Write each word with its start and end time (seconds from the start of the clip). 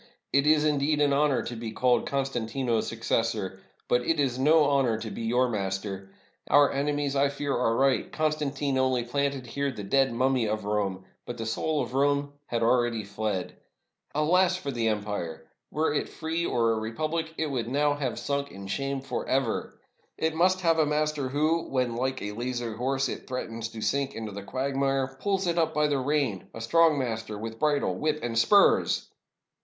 It 0.33 0.47
is, 0.47 0.65
indeed, 0.65 0.99
an 0.99 1.13
honor 1.13 1.43
to 1.43 1.55
be 1.55 1.71
called 1.71 2.07
Constantino's 2.07 2.87
suc 2.87 3.01
cessor, 3.03 3.59
but 3.87 4.01
it 4.01 4.19
is 4.19 4.39
no 4.39 4.63
honor 4.63 4.97
to 4.97 5.11
be 5.11 5.21
your 5.21 5.47
master! 5.47 6.09
Our 6.49 6.73
ene 6.73 6.97
mies, 6.97 7.15
I 7.15 7.29
fear, 7.29 7.55
are 7.55 7.75
right; 7.75 8.11
Constantine 8.11 8.79
only 8.79 9.03
planted 9.03 9.45
here 9.45 9.71
the 9.71 9.83
dead 9.83 10.11
mummy 10.11 10.47
of 10.47 10.65
Rome, 10.65 11.05
but 11.27 11.37
the 11.37 11.45
soul 11.45 11.83
of 11.83 11.93
Rome 11.93 12.33
had 12.47 12.63
al 12.63 12.81
ready 12.81 13.03
fled. 13.03 13.53
Alas 14.15 14.55
for 14.57 14.71
the 14.71 14.87
empire! 14.87 15.45
Were 15.69 15.93
it 15.93 16.09
free 16.09 16.47
or 16.47 16.71
a 16.71 16.79
repub 16.79 17.13
lic, 17.13 17.35
it 17.37 17.51
would 17.51 17.67
now 17.67 17.93
have 17.93 18.17
sunk 18.17 18.51
in 18.51 18.65
shame 18.65 19.01
forever. 19.01 19.77
It 20.17 20.33
must 20.33 20.61
have 20.61 20.79
a 20.79 20.85
master, 20.87 21.29
who, 21.29 21.69
when, 21.69 21.95
like 21.95 22.23
a 22.23 22.31
lazy 22.31 22.73
horse, 22.73 23.07
it 23.07 23.27
threatens 23.27 23.69
to 23.69 23.81
sink 23.81 24.15
into 24.15 24.31
the 24.31 24.41
quagmire, 24.41 25.15
pulls 25.21 25.45
it 25.45 25.59
up 25.59 25.75
by 25.75 25.85
the 25.85 25.99
rein; 25.99 26.47
a 26.55 26.61
strong 26.61 26.97
master 26.97 27.37
with 27.37 27.59
bridle, 27.59 27.93
whip, 27.93 28.21
and 28.23 28.35
spurs!" 28.39 29.07